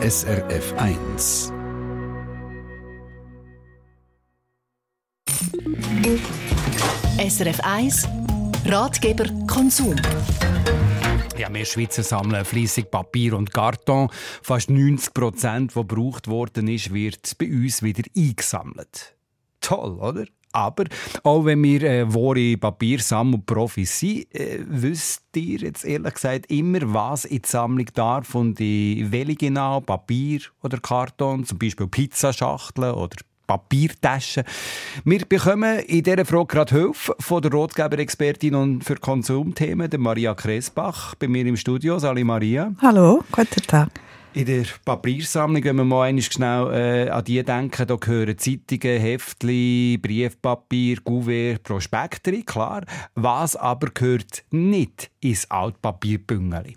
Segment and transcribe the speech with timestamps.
[0.00, 1.52] SRF 1.
[7.18, 8.08] SRF 1
[8.66, 9.96] Ratgeber Konsum.
[11.36, 14.08] Ja, wir Schweizer sammeln fließig Papier und Karton.
[14.40, 19.16] Fast 90 Prozent, was gebraucht worden ist, wird bei uns wieder eingesammelt.
[19.60, 20.26] Toll, oder?
[20.58, 20.84] Aber
[21.22, 27.24] auch wenn wir äh, wahre Papiersammelprofis sind, äh, wisst ihr jetzt ehrlich gesagt immer, was
[27.24, 33.16] in die Sammlung darf und in welche genau Papier oder Karton, zum Beispiel Pizzaschachteln oder
[33.46, 34.42] Papiertaschen.
[35.04, 41.14] Wir bekommen in dieser Frage gerade Hilfe von der Rotgeber-Expertin für Konsumthemen, der Maria Kresbach,
[41.14, 42.00] bei mir im Studio.
[42.00, 42.72] Sali Maria.
[42.82, 44.07] Hallo, guten Tag.
[44.38, 49.00] In der Papiersammlung, wenn wir mal einmal schnell äh, an die denken, da gehören Zeitungen,
[49.00, 52.84] Heftli, Briefpapier, Gouverne, Prospekte, klar.
[53.16, 56.76] Was aber gehört nicht ins Altpapierbüngeli?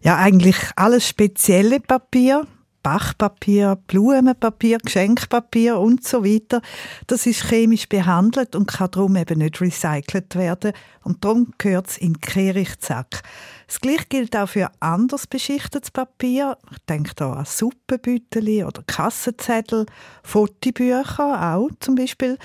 [0.00, 2.46] Ja, eigentlich alles spezielle Papier.
[2.84, 6.60] Bachpapier, Blumenpapier, Geschenkpapier und so weiter.
[7.06, 10.72] Das ist chemisch behandelt und kann darum eben nicht recycelt werden.
[11.02, 13.22] Und darum gehört es in den Kehrichtsack.
[13.66, 16.58] Das Gleiche gilt auch für anders beschichtetes Papier.
[16.70, 19.86] Ich denke da an Suppenbüttel oder Kassenzettel,
[20.22, 22.36] Fotobücher auch zum Beispiel.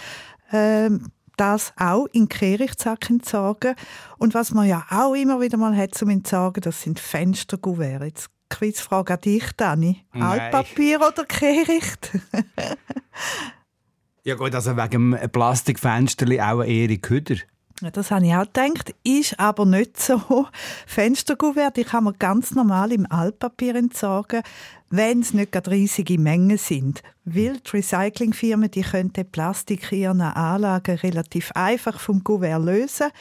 [0.53, 3.76] Ähm, das auch in den Kehrichtsack entsorgen.
[4.18, 8.08] Und was man ja auch immer wieder mal hat zum Entsorgen, das sind Fenstergouverne.
[8.08, 10.03] Jetzt Quizfrage an dich, Dani.
[10.14, 10.23] Nein.
[10.23, 12.11] Altpapier oder Kehricht?
[14.23, 17.36] ja gut, also wegen dem Plastikfenster auch Erik Hüder.
[17.81, 20.47] Ja, das habe ich auch gedacht, ist aber nicht so.
[20.86, 24.41] Fenstergouverne, die kann man ganz normal im Altpapier entsorgen,
[24.89, 27.02] wenn es nicht gerade riesige Mengen sind.
[27.23, 33.11] Weil die Recyclingfirmen die können Plastik in ihren Anlagen relativ einfach vom Gouverne lösen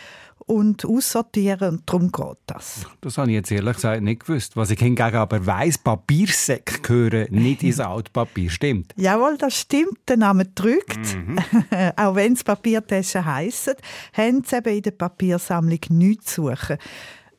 [0.49, 2.87] und aussortieren und darum geht das.
[3.01, 4.57] Das habe ich jetzt ehrlich gesagt nicht gewusst.
[4.57, 8.93] Was ich hingegen aber weiss, Papiersäcke gehören nicht ins Altpapier, stimmt?
[8.97, 11.15] Jawohl, das stimmt, der Name drückt.
[11.15, 11.39] Mhm.
[11.97, 13.75] Auch wenn es Papiertaschen heissen,
[14.15, 16.79] haben sie eben in der Papiersammlung nichts zu suchen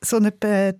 [0.02, 0.32] so eine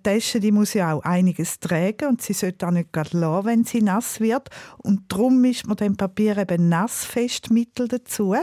[0.02, 3.64] Tasche die muss ja auch einiges tragen und sie sollte auch nicht gerade lassen, wenn
[3.64, 4.48] sie nass wird.
[4.78, 8.34] Und darum mischt man dem Papier eben Nassfestmittel dazu.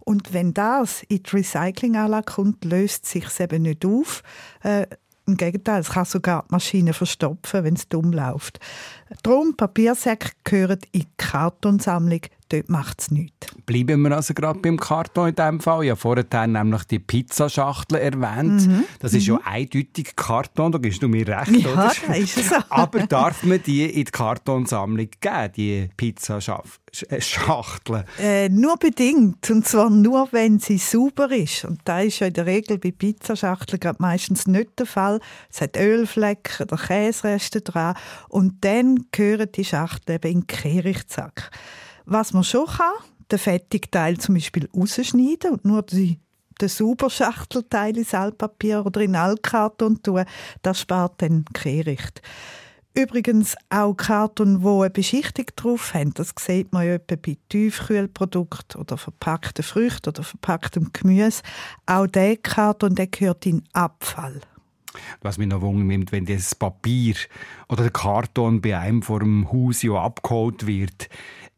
[0.00, 4.22] Und wenn das in die Recyclinganlage kommt, löst sich eben nicht auf.
[4.62, 4.86] Äh,
[5.26, 8.60] im Gegenteil, es kann sogar die Maschine verstopfen, wenn es dumm läuft.
[9.24, 13.48] Darum, Papiersäcke gehören in die Kartonsammlung dort macht es nichts.
[13.64, 15.84] Bleiben wir also gerade beim Karton in diesem Fall.
[15.84, 18.66] Ich habe vorhin nämlich die Pizzaschachtel erwähnt.
[18.66, 18.84] Mhm.
[19.00, 19.34] Das ist mhm.
[19.34, 21.92] ja eindeutig Karton, da gibst du mir recht, ja, oder?
[22.08, 22.56] Ja, ist es so.
[22.68, 26.76] Aber darf man die in die Kartonsammlung geben, die Pizzaschachtel?
[28.18, 31.64] Äh, nur bedingt, und zwar nur, wenn sie sauber ist.
[31.64, 35.20] Und da ist ja in der Regel bei Pizzaschachteln meistens nicht der Fall.
[35.50, 37.96] Es hat Ölflecken oder Käsereste dran.
[38.28, 41.50] Und dann gehören die Schachteln eben in den Kehrichtsack.
[42.06, 42.94] Was man schon kann,
[43.30, 46.20] den fettigen Teil zum Beispiel rausschneiden und nur die,
[46.60, 50.24] den sauber Schachtelteil ins Altpapier oder in Altkarton tun,
[50.62, 52.22] das spart dann Kehricht.
[52.94, 56.14] Übrigens auch Karton, wo eine Beschichtung drauf haben.
[56.14, 61.42] Das sieht man ja etwa bei Tiefkühlprodukten oder verpackten Früchten oder verpacktem Gemüse.
[61.84, 64.40] Auch der Karton, der gehört in Abfall.
[65.22, 67.14] Was mich noch wundert, wenn das Papier
[67.68, 71.08] oder der Karton bei einem vor dem Haus ja abgeholt wird,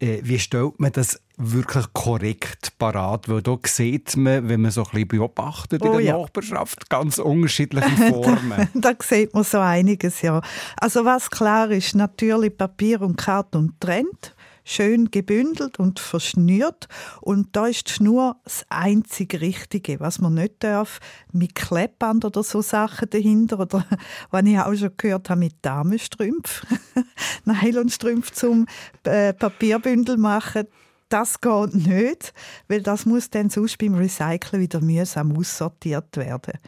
[0.00, 3.28] äh, wie stellt man das wirklich korrekt parat?
[3.28, 6.18] Weil da sieht man, wenn man so ein bisschen beobachtet in oh, der ja.
[6.18, 8.68] Nachbarschaft, ganz unterschiedliche Formen.
[8.74, 10.40] da, da sieht man so einiges, ja.
[10.76, 14.34] Also was klar ist, natürlich Papier und Karton trennt
[14.68, 16.88] schön gebündelt und verschnürt.
[17.20, 19.98] Und da ist die Schnur das einzige Richtige.
[20.00, 21.00] Was man nicht darf,
[21.32, 23.58] mit Kleppband oder so Sachen dahinter.
[23.60, 23.84] Oder,
[24.30, 26.78] was ich auch schon gehört habe, mit Damenstrümpfen.
[27.44, 28.66] Nylonstrümpfe zum
[29.04, 30.66] äh, Papierbündel machen.
[31.08, 32.34] Das geht nicht,
[32.68, 36.58] weil das muss dann sonst beim Recyceln wieder mühsam aussortiert werden.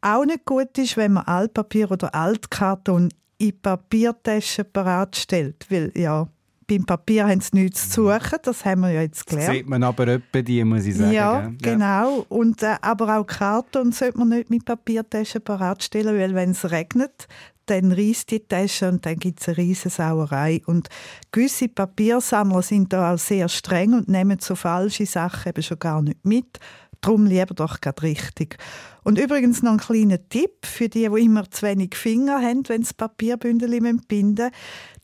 [0.00, 6.26] Auch nicht gut ist, wenn man Altpapier oder Altkarton in Papiertaschen parat stellt, weil ja,
[6.68, 9.48] beim Papier haben sie nichts zu suchen, das haben wir ja jetzt gelernt.
[9.48, 11.12] Das sieht man aber etwa die, muss ich sagen.
[11.12, 11.52] Ja, ja.
[11.60, 12.26] genau.
[12.28, 17.26] Und, äh, aber auch Karton sollte man nicht mit Papiertaschen bereitstellen, weil wenn es regnet,
[17.66, 20.62] dann reißt die Tasche und dann gibt es eine riesige Sauerei.
[20.66, 20.88] Und
[21.32, 26.02] gewisse Papiersammler sind da auch sehr streng und nehmen so falsche Sachen eben schon gar
[26.02, 26.58] nicht mit.
[27.00, 28.56] Darum lieber doch gerade richtig.
[29.04, 32.82] Und übrigens noch ein kleiner Tipp für die, die immer zu wenig Finger haben, wenn
[32.82, 34.50] sie Papierbündel binden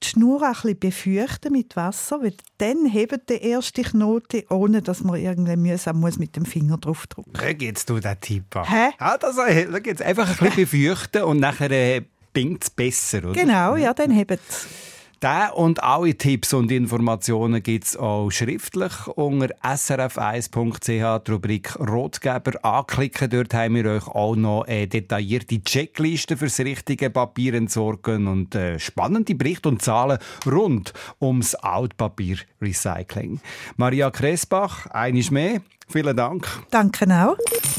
[0.03, 5.05] Die Schnur ein bisschen befeuchten mit Wasser, weil dann hebt die erste Knote, ohne dass
[5.05, 7.43] man irgendwie mühsam muss mit dem Finger draufdrücken muss.
[7.43, 8.69] Da gibst du den Tipp an.
[8.69, 8.91] Hä?
[8.99, 12.03] Ah, das, da geht's einfach ein bisschen befeuchten und nachher äh,
[12.35, 13.33] es besser, oder?
[13.33, 14.67] Genau, ja, dann hebt es.
[15.25, 22.63] Der und alle Tipps und Informationen gibt es auch schriftlich unter srf1.ch, die Rubrik Rotgeber
[22.63, 23.31] anklicken.
[23.31, 28.79] Dort haben wir euch auch noch eine detaillierte Checkliste fürs richtige Papier entsorgen und äh,
[28.79, 30.93] spannende Berichte und Zahlen rund
[31.23, 33.41] ums Altpapier-Recycling.
[33.79, 35.63] Maria Kressbach, einiges mehr.
[35.89, 36.47] Vielen Dank.
[36.71, 37.39] Danke auch.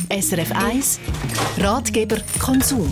[0.10, 1.00] SRF 1
[1.60, 2.92] Ratgeber Konsum.